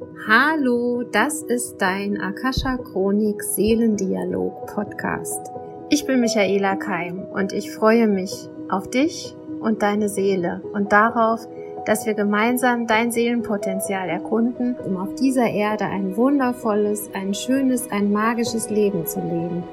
[0.00, 5.50] Hallo, das ist dein Akasha Chronik Seelendialog Podcast.
[5.90, 11.40] Ich bin Michaela Keim und ich freue mich auf dich und deine Seele und darauf,
[11.84, 18.12] dass wir gemeinsam dein Seelenpotenzial erkunden, um auf dieser Erde ein wundervolles, ein schönes, ein
[18.12, 19.64] magisches Leben zu leben.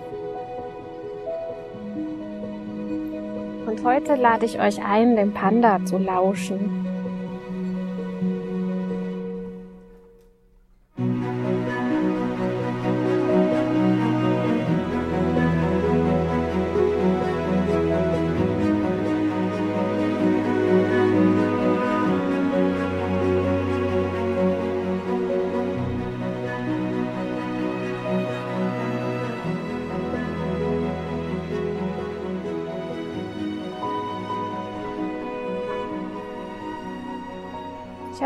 [3.67, 6.84] Und heute lade ich euch ein, dem Panda zu lauschen.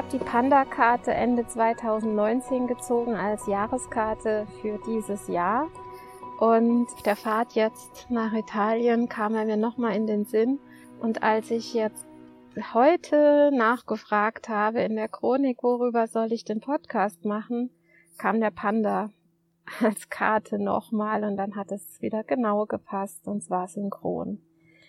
[0.10, 5.68] Habe die Panda-Karte Ende 2019 gezogen als Jahreskarte für dieses Jahr.
[6.40, 10.58] Und der Fahrt jetzt nach Italien kam er mir nochmal in den Sinn.
[11.00, 12.08] Und als ich jetzt
[12.74, 17.70] heute nachgefragt habe in der Chronik, worüber soll ich den Podcast machen,
[18.18, 19.12] kam der Panda
[19.80, 24.42] als Karte nochmal und dann hat es wieder genau gepasst und zwar synchron.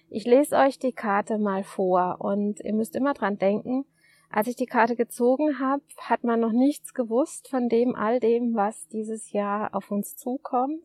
[0.08, 3.84] Ich lese euch die Karte mal vor und ihr müsst immer dran denken,
[4.32, 8.54] als ich die Karte gezogen habe, hat man noch nichts gewusst von dem all dem,
[8.54, 10.82] was dieses Jahr auf uns zukommt.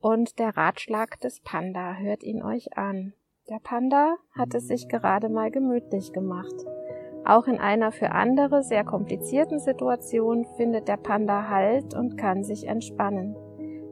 [0.00, 3.12] Und der Ratschlag des Panda hört ihn euch an.
[3.48, 6.54] Der Panda hat es sich gerade mal gemütlich gemacht.
[7.24, 12.66] Auch in einer für andere sehr komplizierten Situation findet der Panda Halt und kann sich
[12.66, 13.36] entspannen.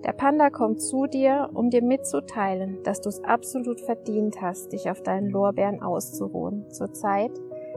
[0.05, 4.91] Der Panda kommt zu dir, um dir mitzuteilen, dass du es absolut verdient hast, dich
[4.91, 6.71] auf deinen Lorbeeren auszuruhen.
[6.71, 7.33] Zurzeit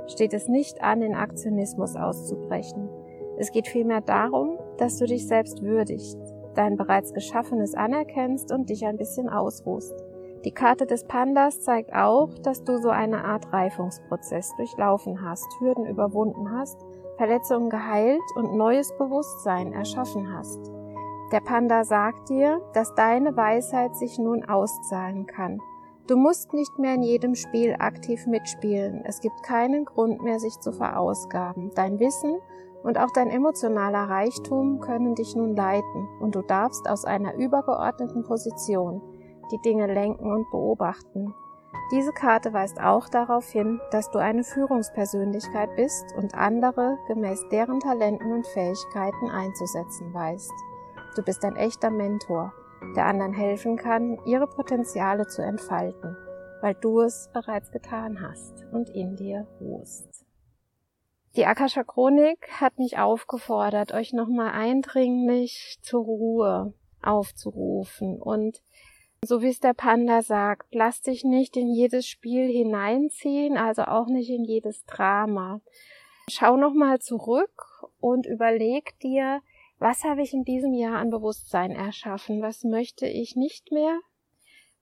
[0.07, 2.89] steht es nicht an, in Aktionismus auszubrechen.
[3.38, 6.19] Es geht vielmehr darum, dass du dich selbst würdigst,
[6.55, 9.95] dein bereits Geschaffenes anerkennst und dich ein bisschen ausruhst.
[10.45, 15.86] Die Karte des Pandas zeigt auch, dass du so eine Art Reifungsprozess durchlaufen hast, Hürden
[15.86, 16.80] überwunden hast,
[17.17, 20.59] Verletzungen geheilt und neues Bewusstsein erschaffen hast.
[21.31, 25.59] Der Panda sagt dir, dass deine Weisheit sich nun auszahlen kann,
[26.08, 29.04] Du musst nicht mehr in jedem Spiel aktiv mitspielen.
[29.06, 31.72] Es gibt keinen Grund mehr, sich zu verausgaben.
[31.76, 32.39] Dein Wissen
[32.84, 38.23] und auch dein emotionaler Reichtum können dich nun leiten und du darfst aus einer übergeordneten
[38.23, 39.02] Position
[39.52, 41.34] die Dinge lenken und beobachten.
[41.92, 47.80] Diese Karte weist auch darauf hin, dass du eine Führungspersönlichkeit bist und andere gemäß deren
[47.80, 50.52] Talenten und Fähigkeiten einzusetzen weißt.
[51.16, 52.54] Du bist ein echter Mentor
[52.95, 56.17] der anderen helfen kann, ihre Potenziale zu entfalten,
[56.61, 60.25] weil du es bereits getan hast und in dir ruhst.
[61.36, 68.61] Die Akasha Chronik hat mich aufgefordert, euch nochmal eindringlich zur Ruhe aufzurufen und
[69.23, 74.08] so wie es der Panda sagt, lass dich nicht in jedes Spiel hineinziehen, also auch
[74.08, 75.61] nicht in jedes Drama.
[76.27, 79.41] Schau nochmal zurück und überleg dir,
[79.81, 82.43] was habe ich in diesem Jahr an Bewusstsein erschaffen?
[82.43, 83.99] Was möchte ich nicht mehr?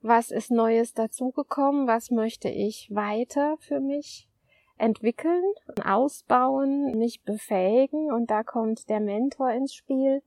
[0.01, 1.87] Was ist Neues dazugekommen?
[1.87, 4.27] Was möchte ich weiter für mich
[4.77, 5.41] entwickeln,
[5.85, 8.11] ausbauen, mich befähigen?
[8.11, 10.21] Und da kommt der Mentor ins Spiel.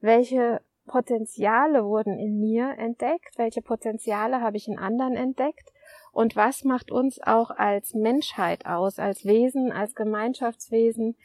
[0.00, 3.36] Welche Potenziale wurden in mir entdeckt?
[3.36, 5.74] Welche Potenziale habe ich in anderen entdeckt?
[6.10, 11.16] Und was macht uns auch als Menschheit aus, als Wesen, als Gemeinschaftswesen,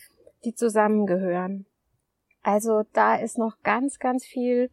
[0.44, 1.68] die zusammengehören?
[2.44, 4.70] Also da ist noch ganz, ganz viel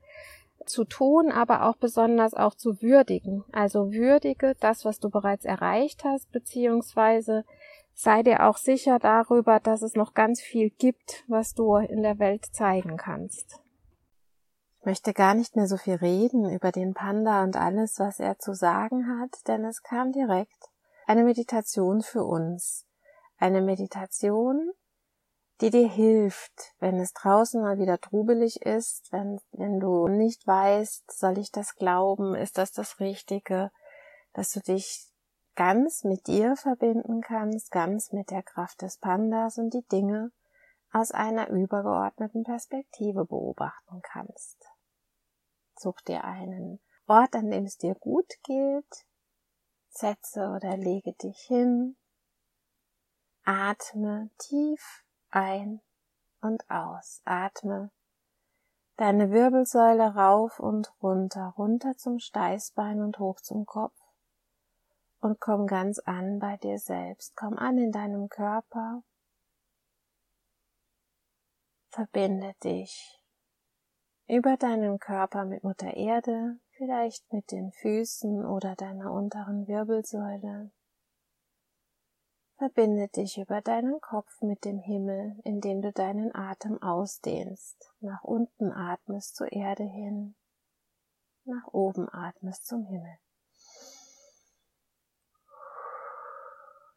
[0.66, 3.44] zu tun, aber auch besonders auch zu würdigen.
[3.52, 7.44] Also würdige das, was du bereits erreicht hast, beziehungsweise
[7.94, 12.18] sei dir auch sicher darüber, dass es noch ganz viel gibt, was du in der
[12.18, 13.60] Welt zeigen kannst.
[14.80, 18.38] Ich möchte gar nicht mehr so viel reden über den Panda und alles, was er
[18.38, 20.70] zu sagen hat, denn es kam direkt
[21.06, 22.86] eine Meditation für uns.
[23.38, 24.70] Eine Meditation,
[25.60, 31.10] die dir hilft, wenn es draußen mal wieder trubelig ist, wenn, wenn du nicht weißt,
[31.10, 33.70] soll ich das glauben, ist das das Richtige,
[34.34, 35.08] dass du dich
[35.56, 40.30] ganz mit dir verbinden kannst, ganz mit der Kraft des Pandas und die Dinge
[40.92, 44.64] aus einer übergeordneten Perspektive beobachten kannst.
[45.76, 49.06] Such dir einen Ort, an dem es dir gut geht,
[49.88, 51.96] setze oder lege dich hin,
[53.44, 55.80] atme tief ein
[56.40, 57.22] und aus.
[57.24, 57.90] Atme
[58.98, 63.96] deine Wirbelsäule rauf und runter, runter zum Steißbein und hoch zum Kopf.
[65.20, 67.34] Und komm ganz an bei dir selbst.
[67.36, 69.02] Komm an in deinem Körper.
[71.90, 73.20] Verbinde dich
[74.26, 80.70] über deinen Körper mit Mutter Erde, vielleicht mit den Füßen oder deiner unteren Wirbelsäule.
[82.58, 87.94] Verbinde dich über deinen Kopf mit dem Himmel, indem du deinen Atem ausdehnst.
[88.00, 90.34] Nach unten atmest zur Erde hin,
[91.44, 93.16] nach oben atmest zum Himmel.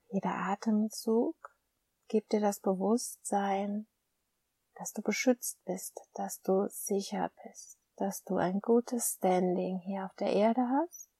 [0.07, 1.35] Jeder Atemzug
[2.07, 3.85] gibt dir das Bewusstsein,
[4.73, 10.15] dass du beschützt bist, dass du sicher bist, dass du ein gutes Standing hier auf
[10.15, 11.11] der Erde hast,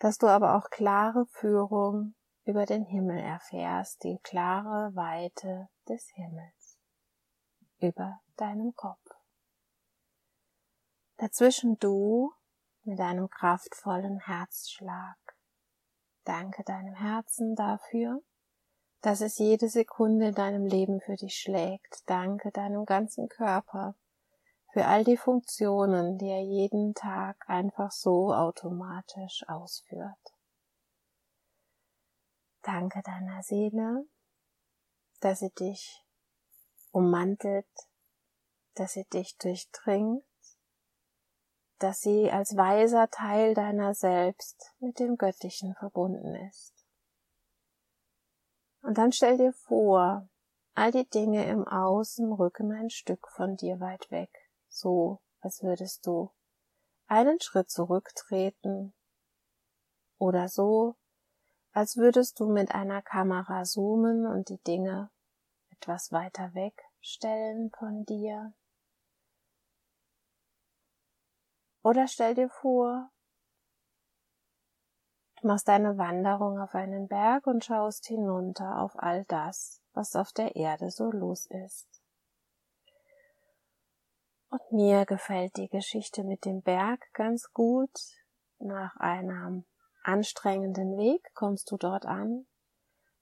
[0.00, 6.78] dass du aber auch klare Führung über den Himmel erfährst, die klare Weite des Himmels
[7.78, 9.10] über deinem Kopf.
[11.16, 12.32] Dazwischen du
[12.82, 15.16] mit einem kraftvollen Herzschlag.
[16.24, 18.22] Danke deinem Herzen dafür,
[19.00, 22.02] dass es jede Sekunde in deinem Leben für dich schlägt.
[22.06, 23.94] Danke deinem ganzen Körper
[24.72, 30.33] für all die Funktionen, die er jeden Tag einfach so automatisch ausführt.
[32.64, 34.06] Danke deiner Seele,
[35.20, 36.02] dass sie dich
[36.92, 37.68] ummantelt,
[38.74, 40.24] dass sie dich durchdringt,
[41.78, 46.72] dass sie als weiser Teil deiner selbst mit dem Göttlichen verbunden ist.
[48.80, 50.26] Und dann stell dir vor,
[50.74, 54.30] all die Dinge im Außen rücken ein Stück von dir weit weg,
[54.68, 56.32] so als würdest du
[57.08, 58.94] einen Schritt zurücktreten
[60.16, 60.96] oder so,
[61.74, 65.10] als würdest du mit einer Kamera zoomen und die Dinge
[65.70, 68.54] etwas weiter wegstellen von dir.
[71.82, 73.10] Oder stell dir vor,
[75.44, 80.32] Du machst eine Wanderung auf einen Berg und schaust hinunter auf all das, was auf
[80.32, 82.02] der Erde so los ist.
[84.48, 87.92] Und mir gefällt die Geschichte mit dem Berg ganz gut.
[88.58, 89.66] Nach einem
[90.04, 92.46] anstrengenden Weg kommst du dort an,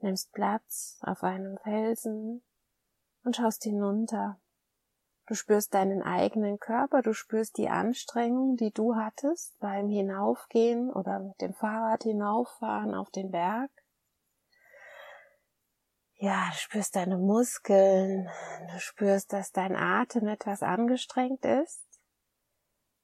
[0.00, 2.42] nimmst Platz auf einem Felsen
[3.24, 4.38] und schaust hinunter
[5.26, 11.20] Du spürst deinen eigenen Körper, du spürst die Anstrengung, die du hattest beim Hinaufgehen oder
[11.20, 13.70] mit dem Fahrrad hinauffahren auf den Berg.
[16.14, 18.28] Ja, du spürst deine Muskeln,
[18.72, 21.86] du spürst, dass dein Atem etwas angestrengt ist.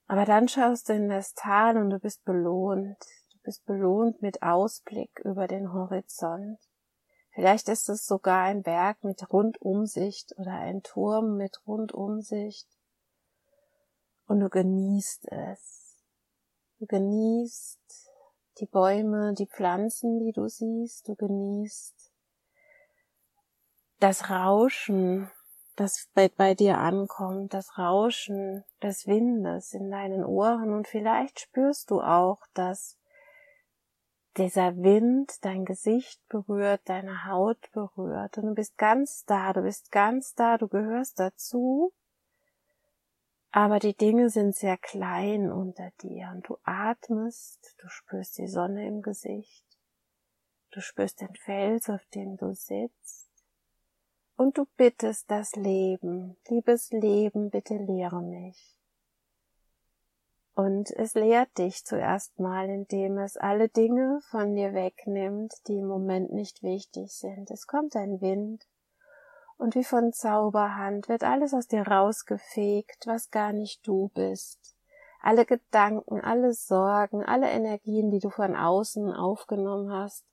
[0.06, 3.02] Aber dann schaust du in das Tal und du bist belohnt.
[3.48, 6.58] Bist belohnt mit Ausblick über den Horizont.
[7.30, 12.68] Vielleicht ist es sogar ein Berg mit Rundumsicht oder ein Turm mit Rundumsicht.
[14.26, 15.96] Und du genießt es.
[16.78, 18.12] Du genießt
[18.58, 21.08] die Bäume, die Pflanzen, die du siehst.
[21.08, 22.12] Du genießt
[23.98, 25.30] das Rauschen,
[25.74, 31.90] das bei, bei dir ankommt, das Rauschen des Windes in deinen Ohren und vielleicht spürst
[31.90, 32.98] du auch das
[34.38, 39.90] dieser Wind dein Gesicht berührt, deine Haut berührt und du bist ganz da, du bist
[39.90, 41.92] ganz da, du gehörst dazu,
[43.50, 48.86] aber die Dinge sind sehr klein unter dir und du atmest, du spürst die Sonne
[48.86, 49.66] im Gesicht,
[50.70, 53.28] du spürst den Fels, auf dem du sitzt
[54.36, 58.78] und du bittest das Leben, liebes Leben, bitte lehre mich.
[60.58, 65.86] Und es lehrt dich zuerst mal, indem es alle Dinge von dir wegnimmt, die im
[65.86, 67.48] Moment nicht wichtig sind.
[67.52, 68.66] Es kommt ein Wind
[69.56, 74.74] und wie von Zauberhand wird alles aus dir rausgefegt, was gar nicht du bist.
[75.22, 80.24] Alle Gedanken, alle Sorgen, alle Energien, die du von außen aufgenommen hast,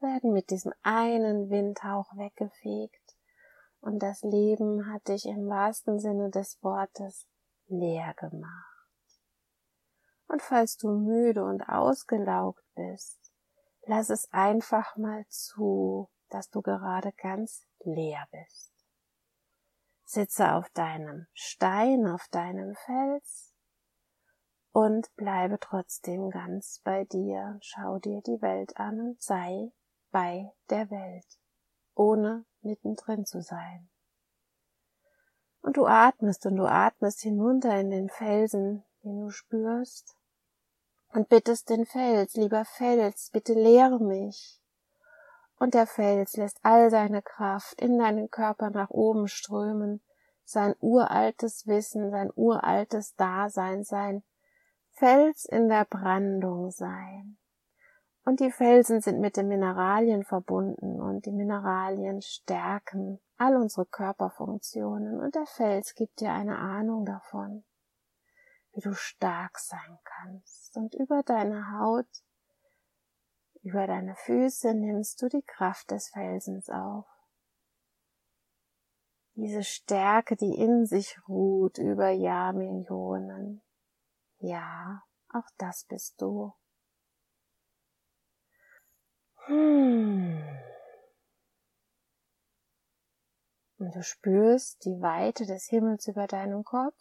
[0.00, 3.16] werden mit diesem einen Windhauch weggefegt.
[3.80, 7.28] Und das Leben hat dich im wahrsten Sinne des Wortes
[7.78, 8.74] leer gemacht.
[10.26, 13.32] Und falls du müde und ausgelaugt bist,
[13.86, 18.72] lass es einfach mal zu, dass du gerade ganz leer bist.
[20.04, 23.54] Sitze auf deinem Stein, auf deinem Fels
[24.72, 27.58] und bleibe trotzdem ganz bei dir.
[27.62, 29.72] Schau dir die Welt an und sei
[30.10, 31.38] bei der Welt,
[31.94, 33.88] ohne mittendrin zu sein.
[35.64, 40.14] Und du atmest und du atmest hinunter in den Felsen, den du spürst,
[41.08, 44.60] und bittest den Fels, lieber Fels, bitte lehre mich.
[45.58, 50.02] Und der Fels lässt all seine Kraft in deinen Körper nach oben strömen,
[50.44, 54.22] sein uraltes Wissen, sein uraltes Dasein, sein
[54.90, 57.38] Fels in der Brandung sein.
[58.24, 65.20] Und die Felsen sind mit den Mineralien verbunden und die Mineralien stärken all unsere Körperfunktionen
[65.20, 67.64] und der Fels gibt dir eine Ahnung davon,
[68.72, 70.76] wie du stark sein kannst.
[70.76, 72.08] Und über deine Haut,
[73.62, 77.06] über deine Füße nimmst du die Kraft des Felsens auf.
[79.34, 83.62] Diese Stärke, die in sich ruht über Jahrmillionen.
[84.38, 86.54] Ja, auch das bist du.
[89.46, 90.42] Hmm.
[93.78, 96.98] Und du spürst die Weite des Himmels über deinem Kopf,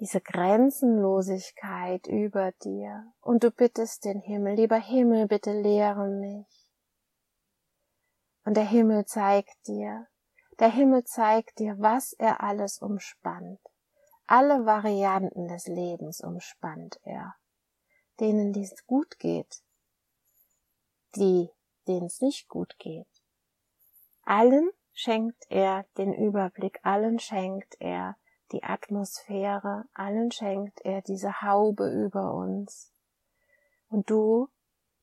[0.00, 6.46] diese Grenzenlosigkeit über dir und du bittest den Himmel, lieber Himmel, bitte lehre mich.
[8.44, 10.06] Und der Himmel zeigt dir,
[10.58, 13.60] der Himmel zeigt dir, was er alles umspannt.
[14.26, 17.34] Alle Varianten des Lebens umspannt er,
[18.20, 19.62] denen dies gut geht,
[21.16, 21.50] die,
[21.86, 23.06] denen es nicht gut geht.
[24.22, 28.16] Allen schenkt er den Überblick, allen schenkt er
[28.52, 32.92] die Atmosphäre, allen schenkt er diese Haube über uns.
[33.88, 34.48] Und du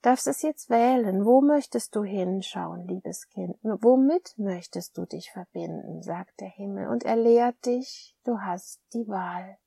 [0.06, 1.26] darfst es jetzt wählen.
[1.26, 3.58] Wo möchtest du hinschauen, liebes Kind?
[3.64, 6.88] Womit möchtest du dich verbinden, sagt der Himmel.
[6.88, 9.58] Und er lehrt dich, du hast die Wahl.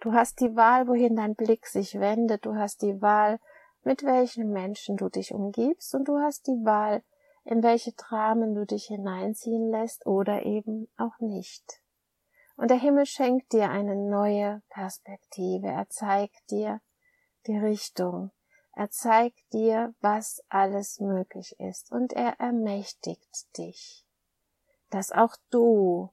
[0.00, 2.46] Du hast die Wahl, wohin dein Blick sich wendet.
[2.46, 3.40] Du hast die Wahl,
[3.84, 5.94] mit welchen Menschen du dich umgibst.
[5.94, 7.02] Und du hast die Wahl,
[7.44, 11.82] in welche Dramen du dich hineinziehen lässt oder eben auch nicht.
[12.56, 15.68] Und der Himmel schenkt dir eine neue Perspektive.
[15.68, 16.80] Er zeigt dir
[17.46, 18.30] die Richtung.
[18.74, 21.90] Er zeigt dir, was alles möglich ist.
[21.90, 24.06] Und er ermächtigt dich,
[24.90, 26.10] dass auch du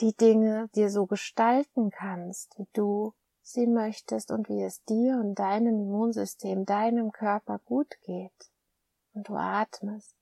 [0.00, 3.14] die Dinge dir so gestalten kannst, wie du
[3.52, 8.50] sie möchtest und wie es dir und deinem Immunsystem, deinem Körper gut geht
[9.12, 10.16] und du atmest.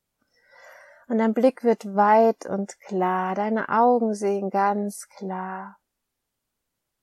[1.08, 5.78] Und dein Blick wird weit und klar, deine Augen sehen ganz klar.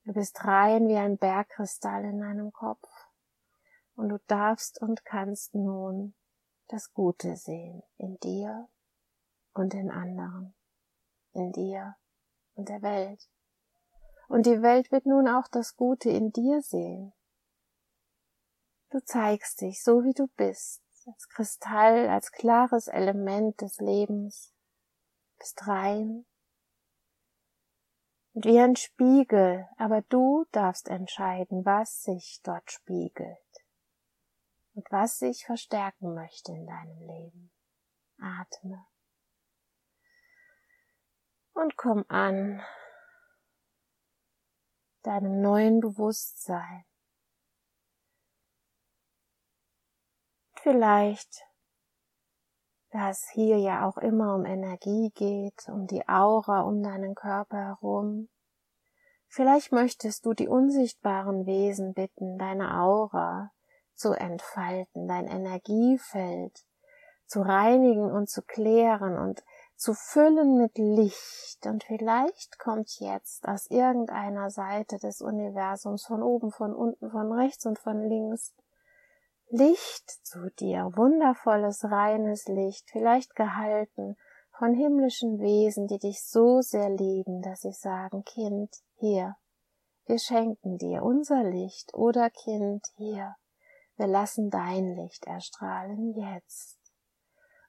[0.04, 2.88] Du bist rein wie ein Bergkristall in deinem Kopf
[3.96, 6.14] und du darfst und kannst nun
[6.68, 8.68] das Gute sehen in dir
[9.54, 10.54] und in anderen,
[11.34, 11.96] in dir
[12.54, 13.28] und der Welt.
[14.28, 17.14] Und die Welt wird nun auch das Gute in dir sehen.
[18.90, 24.54] Du zeigst dich so, wie du bist, als Kristall, als klares Element des Lebens,
[25.38, 26.26] bist rein.
[28.34, 33.38] Und wie ein Spiegel, aber du darfst entscheiden, was sich dort spiegelt.
[34.74, 37.52] Und was sich verstärken möchte in deinem Leben.
[38.20, 38.86] Atme.
[41.54, 42.62] Und komm an
[45.06, 46.86] deinem neuen Bewusstsein.
[50.66, 51.46] vielleicht,
[52.90, 57.58] da es hier ja auch immer um Energie geht, um die Aura um deinen Körper
[57.58, 58.30] herum.
[59.28, 63.52] Vielleicht möchtest du die unsichtbaren Wesen bitten, deine Aura
[63.94, 66.66] zu entfalten, dein Energiefeld
[67.28, 69.44] zu reinigen und zu klären und
[69.76, 71.66] zu füllen mit Licht.
[71.66, 77.66] Und vielleicht kommt jetzt aus irgendeiner Seite des Universums, von oben, von unten, von rechts
[77.66, 78.54] und von links,
[79.50, 84.18] Licht zu dir, wundervolles, reines Licht, vielleicht gehalten
[84.58, 89.36] von himmlischen Wesen, die dich so sehr lieben, dass sie sagen, Kind, hier,
[90.06, 93.36] wir schenken dir unser Licht oder Kind, hier,
[93.98, 96.85] wir lassen dein Licht erstrahlen jetzt.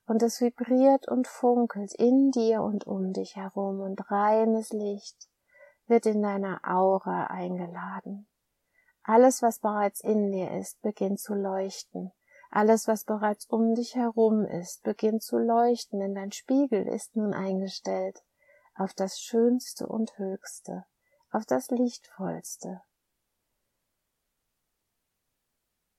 [0.07, 5.29] Und es vibriert und funkelt in dir und um dich herum und reines Licht
[5.87, 8.29] wird in deiner Aura eingeladen.
[9.03, 12.13] Alles, was bereits in dir ist, beginnt zu leuchten.
[12.51, 17.35] Alles, was bereits um dich herum ist, beginnt zu leuchten, denn dein Spiegel ist nun
[17.35, 18.23] eingestellt
[18.75, 20.87] auf das Schönste und Höchste,
[21.31, 22.83] auf das Lichtvollste.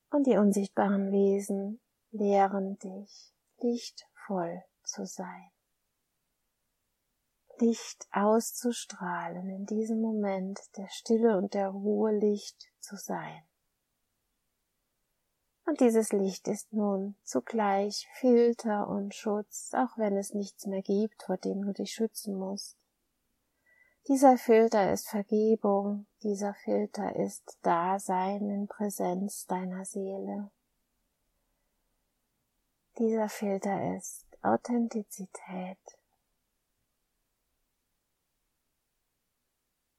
[0.09, 5.51] Und die unsichtbaren Wesen lehren dich, lichtvoll zu sein.
[7.59, 13.43] Licht auszustrahlen, in diesem Moment der Stille und der Ruhe Licht zu sein.
[15.65, 21.23] Und dieses Licht ist nun zugleich Filter und Schutz, auch wenn es nichts mehr gibt,
[21.23, 22.77] vor dem du dich schützen musst.
[24.07, 30.49] Dieser Filter ist Vergebung, dieser Filter ist Dasein in Präsenz deiner Seele.
[32.99, 35.77] Dieser Filter ist Authentizität,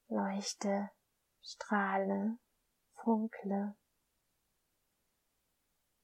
[0.09, 0.89] leuchte,
[1.41, 2.39] strahle,
[2.95, 3.77] funkle,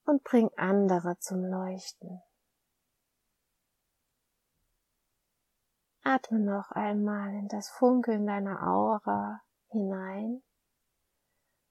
[0.06, 2.22] und bring andere zum Leuchten.
[6.02, 10.42] Atme noch einmal in das Funkeln deiner Aura hinein.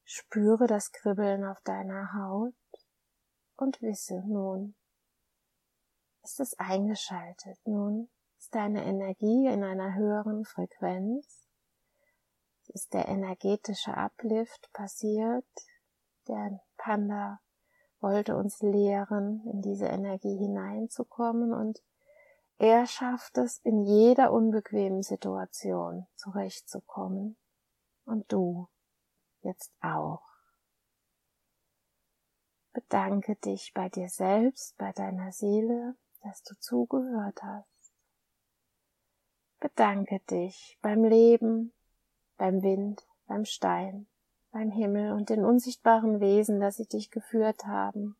[0.03, 2.53] Spüre das Kribbeln auf deiner Haut
[3.55, 4.75] und wisse nun,
[6.25, 7.60] ist es eingeschaltet.
[7.65, 11.48] Nun ist deine Energie in einer höheren Frequenz.
[12.63, 15.46] Es ist der energetische Uplift passiert.
[16.27, 17.39] Der Panda
[18.00, 21.84] wollte uns lehren, in diese Energie hineinzukommen und
[22.58, 27.38] er schafft es, in jeder unbequemen Situation zurechtzukommen.
[28.05, 28.67] Und du
[29.41, 30.24] jetzt auch.
[32.72, 37.94] Bedanke dich bei dir selbst, bei deiner Seele, dass du zugehört hast.
[39.60, 41.72] Bedanke dich beim Leben,
[42.38, 44.08] beim Wind, beim Stein,
[44.51, 48.17] beim Himmel und den unsichtbaren Wesen, dass sie dich geführt haben.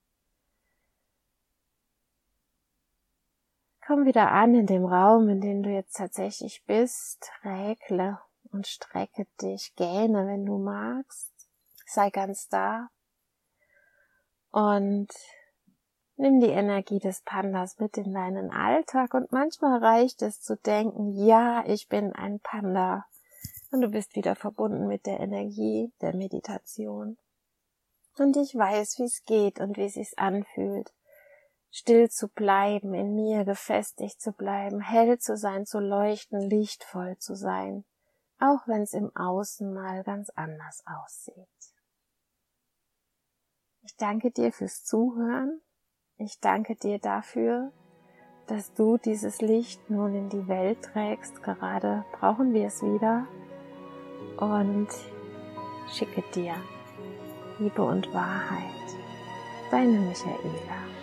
[3.86, 7.32] Komm wieder an in dem Raum, in dem du jetzt tatsächlich bist.
[7.44, 8.20] Räkle
[8.52, 11.32] und strecke dich, gähne, wenn du magst.
[11.86, 12.90] Sei ganz da.
[14.50, 15.10] Und
[16.18, 19.14] nimm die Energie des Pandas mit in deinen Alltag.
[19.14, 23.06] Und manchmal reicht es zu denken, ja, ich bin ein Panda.
[23.72, 27.18] Und du bist wieder verbunden mit der Energie der Meditation.
[28.18, 30.94] Und ich weiß, wie es geht und wie es sich anfühlt
[31.76, 37.36] still zu bleiben, in mir gefestigt zu bleiben, hell zu sein, zu leuchten, lichtvoll zu
[37.36, 37.84] sein,
[38.40, 41.50] auch wenn es im Außen mal ganz anders aussieht.
[43.82, 45.62] Ich danke dir fürs Zuhören.
[46.18, 47.74] Ich danke dir dafür,
[48.48, 51.44] dass du dieses Licht nun in die Welt trägst.
[51.44, 53.28] Gerade brauchen wir es wieder.
[54.38, 54.88] Und
[55.92, 56.56] schicke dir
[57.60, 58.98] Liebe und Wahrheit.
[59.72, 60.95] Deine Michaela.